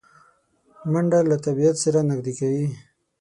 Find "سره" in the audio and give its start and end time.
1.83-1.99